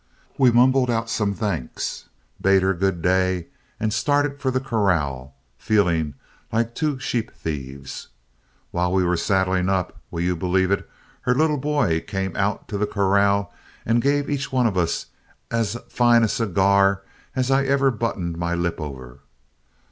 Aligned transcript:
We 0.35 0.49
mumbled 0.49 0.89
out 0.89 1.11
some 1.11 1.35
thanks, 1.35 2.05
bade 2.41 2.63
her 2.63 2.73
good 2.73 3.03
day, 3.03 3.49
and 3.79 3.93
started 3.93 4.41
for 4.41 4.49
the 4.49 4.59
corral, 4.59 5.35
feeling 5.59 6.15
like 6.51 6.73
two 6.73 6.97
sheep 6.97 7.31
thieves. 7.33 8.07
While 8.71 8.93
we 8.93 9.03
were 9.03 9.15
saddling 9.15 9.69
up 9.69 10.01
will 10.09 10.21
you 10.21 10.35
believe 10.35 10.71
it? 10.71 10.89
her 11.21 11.35
little 11.35 11.59
boy 11.59 11.99
came 11.99 12.35
out 12.35 12.67
to 12.69 12.79
the 12.79 12.87
corral 12.87 13.53
and 13.85 14.01
gave 14.01 14.27
each 14.27 14.51
one 14.51 14.65
of 14.65 14.75
us 14.75 15.05
as 15.51 15.77
fine 15.87 16.23
a 16.23 16.27
cigar 16.27 17.03
as 17.35 17.51
ever 17.51 17.89
I 17.89 17.95
buttoned 17.95 18.39
my 18.39 18.55
lip 18.55 18.81
over. 18.81 19.19